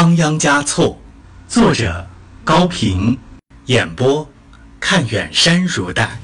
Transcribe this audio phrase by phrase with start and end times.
[0.00, 0.96] 仓央嘉措，
[1.48, 2.06] 作者
[2.44, 3.18] 高平，
[3.66, 4.30] 演播
[4.78, 6.20] 看远山如黛。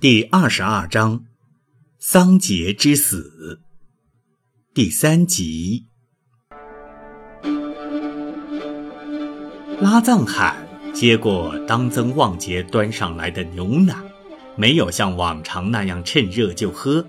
[0.00, 1.22] 第二十二章：
[2.00, 3.60] 桑杰之死。
[4.74, 5.86] 第三集。
[9.80, 13.94] 拉藏罕接过当增旺杰端上来的牛奶，
[14.56, 17.06] 没有像往常那样趁热就喝，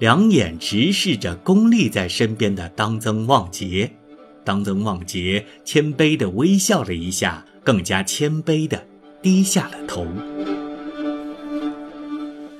[0.00, 3.92] 两眼直视着恭立在身边的当增旺杰。
[4.44, 8.86] 当增旺杰谦卑地微笑了一下，更加谦卑地
[9.22, 10.06] 低下了头。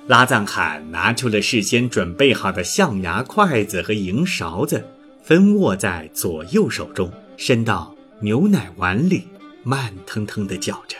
[0.07, 4.85] 拉藏罕拿出了事先准备好的象牙筷子和银勺子，
[5.23, 9.29] 分握在左右手中，伸到牛奶碗里，
[9.63, 10.97] 慢腾腾地搅着。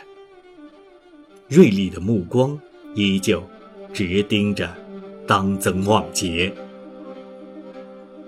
[1.49, 2.57] 锐利的目光
[2.95, 3.43] 依旧
[3.91, 4.73] 直盯着
[5.27, 6.53] 当增旺杰。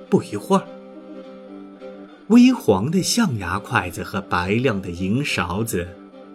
[0.09, 0.67] 不一会儿。
[2.29, 5.85] 微黄的象牙筷子和白亮的银勺子，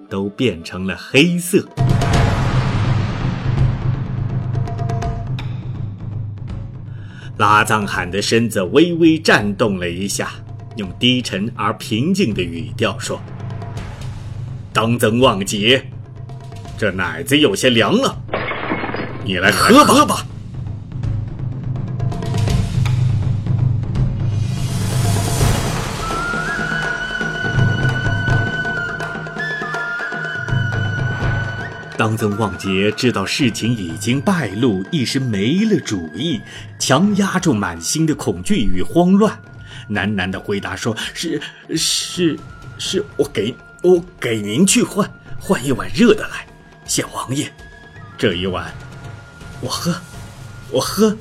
[0.06, 1.66] 都变成了黑色。
[7.38, 10.32] 拉藏罕的身子微微颤动了一下，
[10.76, 13.18] 用低沉而平静的语调说
[14.74, 15.82] ：“当增旺杰，
[16.76, 18.14] 这奶子有些凉了，
[19.24, 20.26] 你来喝吧。”
[32.08, 36.40] 当增旺杰知道事情已经败露，一时没了主意，
[36.78, 39.38] 强压住满心的恐惧与慌乱，
[39.90, 41.38] 喃喃地回答说：“是
[41.76, 42.34] 是
[42.78, 45.06] 是，我给我给您去换
[45.38, 46.46] 换一碗热的来，
[46.86, 47.52] 谢王爷。
[48.16, 48.72] 这一碗，
[49.60, 49.94] 我喝，
[50.72, 51.14] 我喝。”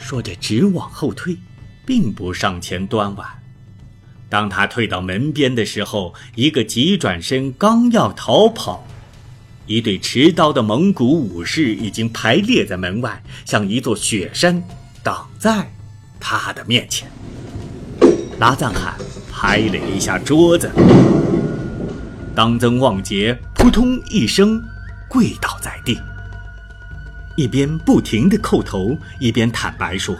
[0.00, 1.36] 说着直往后退，
[1.84, 3.28] 并不上前端碗。
[4.30, 8.86] 当他退到门边的时候，一个急转身，刚要逃跑。
[9.70, 14.60] 一队持刀的蒙古武士已经排列在门外，像一座雪山，
[15.00, 15.70] 挡在
[16.18, 17.08] 他的面前。
[18.40, 18.96] 拉藏汗
[19.30, 20.68] 拍了一下桌子，
[22.34, 24.60] 当增旺杰扑通一声
[25.08, 25.96] 跪倒在地，
[27.36, 30.16] 一边不停地叩头，一边坦白说：“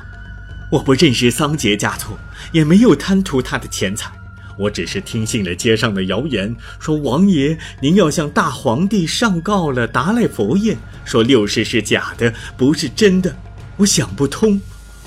[0.70, 2.16] 我不认识桑杰嘉措，
[2.52, 4.12] 也没有贪图他的钱财。”
[4.60, 13.34] 我只是听信了街上的谣言，说王爷您要向大皇帝上告了达赖佛爷，说六世是假的，不是真的。
[13.78, 14.60] 我想不通，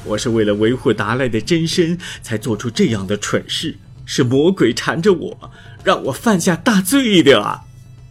[0.06, 5.52] 我是为了维护达赖的真身才做出这样的蠢事，是魔鬼缠着我，
[5.84, 7.62] 让我犯下大罪的啊！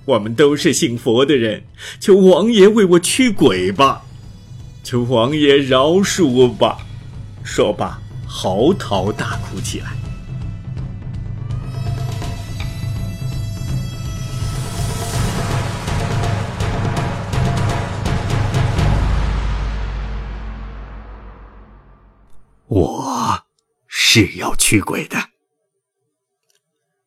[0.04, 1.64] 我们都是信佛的人，
[1.98, 4.02] 求王爷为我驱鬼吧，
[4.84, 6.78] 求王爷饶恕我吧。
[7.42, 10.01] 说罢，嚎啕大哭起来。
[22.74, 23.46] 我
[23.86, 25.28] 是要驱鬼的。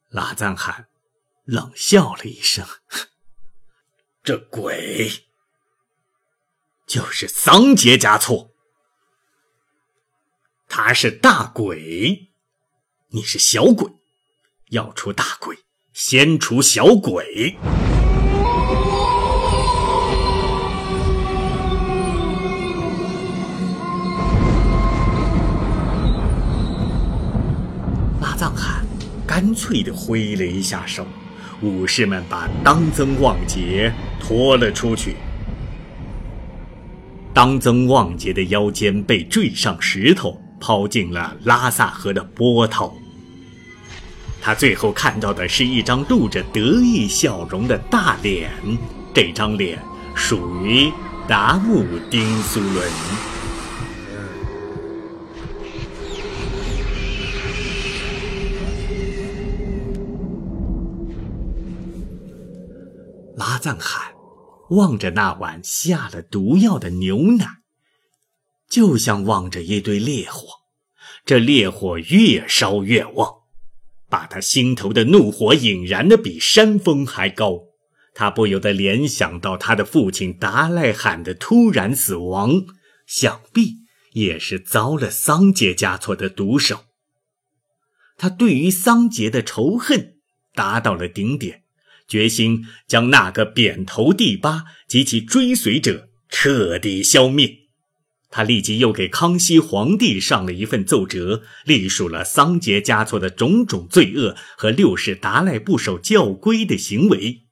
[0.09, 0.89] 拉藏汗
[1.43, 2.63] 冷笑了一声
[4.21, 5.25] ：“这鬼
[6.85, 8.51] 就是桑杰加措，
[10.67, 12.29] 他是大鬼，
[13.07, 13.91] 你是小鬼，
[14.69, 15.57] 要除大鬼，
[15.93, 17.57] 先除小鬼。”
[29.35, 31.05] 干脆地挥了一下手，
[31.59, 35.17] 武士们把当增旺杰拖了出去。
[37.33, 42.95] 当增旺杰的腰间被坠上石头，抛进了拉萨河的波涛。
[44.41, 48.49] 他最后看到的是一张露着得意笑容的大脸，
[49.13, 49.77] 这张脸
[50.15, 50.89] 属于
[51.27, 52.89] 达木丁苏伦。
[63.65, 64.13] 藏汗
[64.69, 67.47] 望着那碗下了毒药的牛奶，
[68.69, 70.45] 就像望着一堆烈火，
[71.25, 73.37] 这烈火越烧越旺，
[74.07, 77.61] 把他心头的怒火引燃的比山峰还高。
[78.13, 82.67] 他不由得联想到他的父亲达赖罕的突然死亡，
[83.07, 83.77] 想必
[84.13, 86.81] 也是遭了桑杰嘉措的毒手。
[88.15, 90.17] 他对于桑杰的仇恨
[90.53, 91.63] 达到了顶点。
[92.07, 97.59] 决心将那个扁头第八及其追随者彻底消灭。
[98.29, 107.43] 他立即又给康熙皇帝上了一份奏折，隶属了桑杰嘉措的种种罪恶和六世达赖不守教规的行为。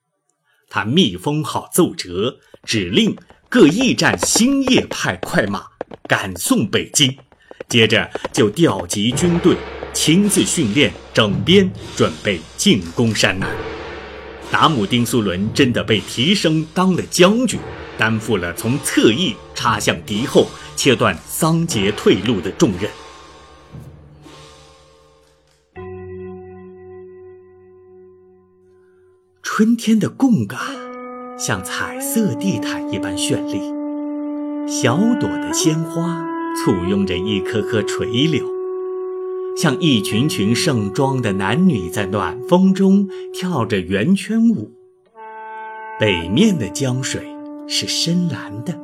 [0.68, 3.16] 他密封好奏折，指令
[3.48, 5.68] 各驿站星夜派快马
[6.10, 7.16] 赶送北京，
[7.70, 9.56] 接着就调集军队，
[9.94, 13.56] 亲自训练整编，准备进攻山南。
[14.54, 17.60] 达姆丁苏伦真的被提升当了将军，
[17.98, 20.48] 担负了从侧翼插向敌后。
[20.76, 22.90] 切断桑杰退路的重任。
[29.42, 30.60] 春天的贡嘎
[31.38, 33.60] 像彩色地毯一般绚丽，
[34.68, 36.26] 小朵的鲜花
[36.58, 38.46] 簇拥着一棵棵垂柳，
[39.56, 44.72] 像一群群盛装的男女在暖风中跳着圆圈舞。
[46.00, 47.22] 北面的江水
[47.68, 48.80] 是深蓝的。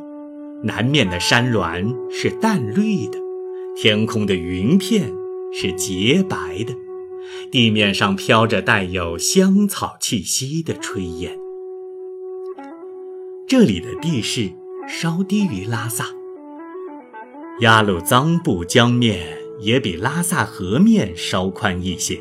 [0.64, 3.18] 南面的山峦是淡绿的，
[3.78, 5.10] 天空的云片
[5.54, 6.76] 是洁白的，
[7.50, 11.40] 地面上飘着带有香草气息的炊烟。
[13.48, 14.52] 这里的地势
[14.86, 16.08] 稍低于拉萨，
[17.62, 22.20] 雅鲁藏布江面也比拉萨河面稍宽一些。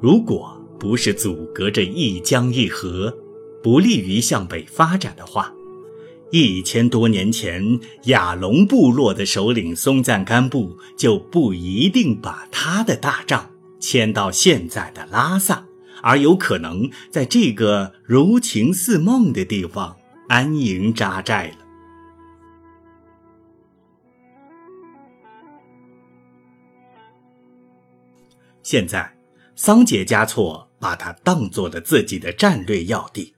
[0.00, 3.16] 如果不是阻隔着一江一河，
[3.62, 5.52] 不利于向北发展的话。
[6.30, 13.50] 一千多年前，亚龙部落的首领松赞干布就不一定把他的大帐
[13.80, 15.64] 迁到现在的拉萨，
[16.02, 19.96] 而有可能在这个如情似梦的地方
[20.28, 21.67] 安营扎寨了。
[28.70, 29.14] 现在，
[29.56, 33.32] 桑杰嘉措把它当做了自己的战略要地，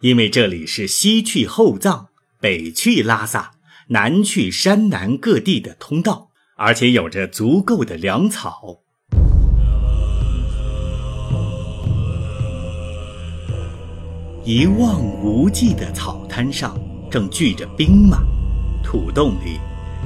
[0.00, 2.08] 因为这里是西去后藏。
[2.38, 3.52] 北去拉萨，
[3.86, 6.28] 南去山南各地的通道，
[6.58, 8.80] 而且有着足够的粮草。
[14.44, 16.78] 一望无际的草滩上，
[17.10, 18.18] 正聚着兵马。
[18.84, 19.58] 土洞里，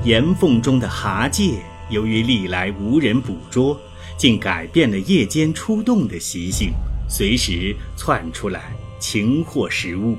[0.05, 1.57] 岩缝中的蛤蚧，
[1.91, 3.77] 由于历来无人捕捉，
[4.23, 6.71] 竟改变了夜间出洞的习性，
[7.09, 10.17] 随时窜出来擒获食物。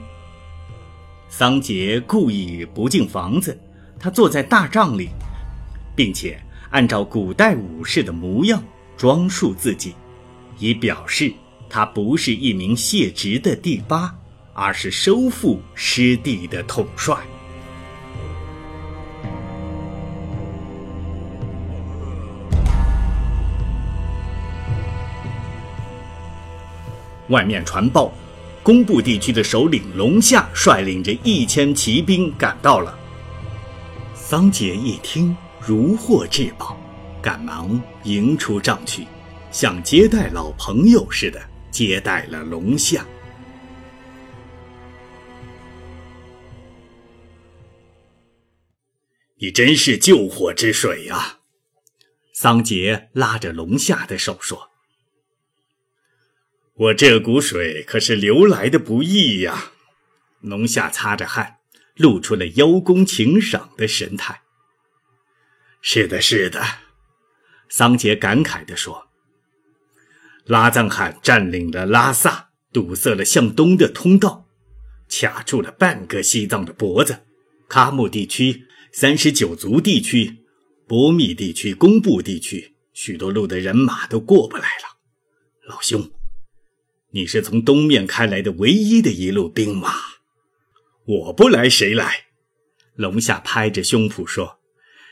[1.29, 3.57] 桑杰故意不进房子，
[3.97, 5.07] 他坐在大帐里，
[5.95, 6.37] 并且
[6.71, 8.61] 按照古代武士的模样
[8.97, 9.95] 装束自己，
[10.59, 11.33] 以表示
[11.69, 14.13] 他不是一名卸职的第八，
[14.53, 17.15] 而是收复失地的统帅。
[27.33, 28.13] 外面传报。
[28.63, 32.97] 工部地区的首领龙夏率领着一千骑兵赶到了。
[34.15, 36.79] 桑杰一听，如获至宝，
[37.21, 39.05] 赶忙迎出帐去，
[39.51, 41.41] 像接待老朋友似的
[41.71, 43.05] 接待了龙夏。
[49.39, 51.39] 你真是救火之水呀！
[52.33, 54.72] 桑杰拉着龙夏的手说。
[56.75, 59.73] 我这股水可是流来的不易呀！
[60.41, 61.57] 龙夏擦着汗，
[61.95, 64.41] 露出了邀功请赏的神态。
[65.81, 66.63] 是的，是的，
[67.69, 69.07] 桑杰感慨地说
[70.45, 74.47] ：“拉藏汗占领了拉萨，堵塞了向东的通道，
[75.07, 77.19] 卡住了半个西藏的脖子。
[77.69, 80.39] 喀木地区、三十九族地区、
[80.87, 84.97] 波密地区、工部地区，许多路的人马都过不来了。
[85.67, 86.11] 老兄。”
[87.15, 89.93] 你是从东面开来的唯一的一路兵马，
[91.05, 92.25] 我不来谁来？
[92.95, 94.57] 龙夏拍着胸脯说：“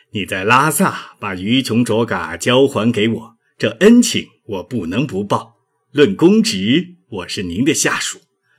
[0.10, 5.58] 你在拉萨把鱼琼卓嘎交还给我，这恩情我不能不报。
[5.92, 8.18] 论公职，我是您的下属；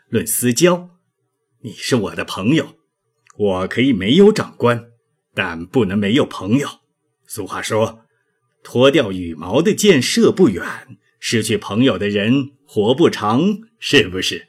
[0.09, 0.91] 论私交，
[1.63, 2.77] 你是我的朋友。
[3.37, 4.93] 我可以没有长官，
[5.35, 6.69] 但不能没有朋友。
[7.27, 8.05] 俗话说，
[8.63, 10.65] 脱掉羽毛的箭射不远。”
[11.25, 14.49] 失去朋友的人活不长，是不是？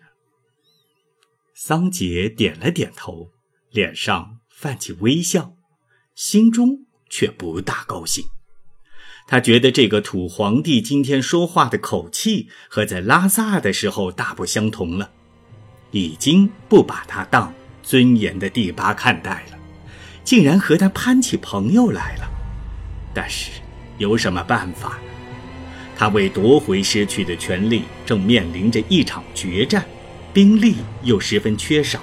[1.54, 3.30] 桑杰点了点头，
[3.70, 5.54] 脸上泛起微笑，
[6.16, 8.26] 心中却不大高兴。
[9.28, 15.12] 他觉得这个土皇帝今天说话的口气和在拉萨的时候大不相同了，
[15.92, 17.54] 已经不把他当
[17.84, 19.60] 尊严的第八看待了，
[20.24, 22.28] 竟然和他攀起朋友来了。
[23.14, 23.62] 但是
[24.00, 25.00] 有什么办法？
[25.98, 29.86] 他为夺回失去的权利，正面临着一场决战，
[30.34, 32.00] 兵力又十分缺少。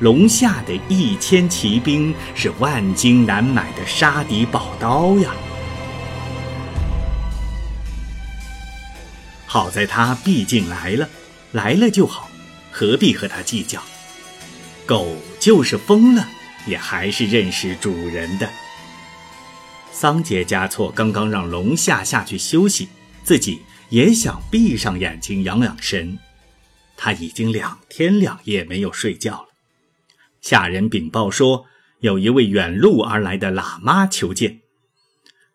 [0.00, 5.34] 龙夏的一千骑兵是万金难买的杀敌宝刀呀。
[9.44, 11.08] 好在他毕竟来了，
[11.52, 12.30] 来了就好，
[12.70, 13.82] 何必和他计较？
[14.86, 16.28] 狗就是疯了，
[16.66, 18.48] 也还是认识主人的。
[19.90, 22.88] 桑杰嘉措刚刚让龙夏下去休息，
[23.28, 26.18] 自己也想闭上眼睛养养神。
[26.96, 29.48] 他已经两天两夜没有睡觉了。
[30.40, 31.66] 下人禀报说，
[32.00, 34.62] 有一位远路而来的喇嘛求见。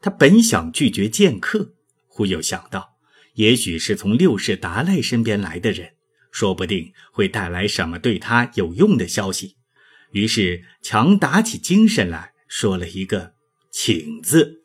[0.02, 1.74] 他本想拒绝见客，
[2.08, 2.94] 忽又想到，
[3.34, 5.94] 也许是从六世达赖身边来的人，
[6.32, 9.56] 说不定会带来什么对他有用的消息，
[10.12, 13.34] 于是强打起精神来说了一个。
[13.72, 14.63] 请字。